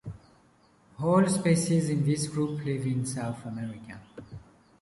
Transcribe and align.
All 0.99 1.27
species 1.27 1.87
in 1.91 2.03
this 2.03 2.25
group 2.25 2.65
live 2.65 2.87
in 2.87 3.05
South 3.05 3.45
America. 3.45 4.01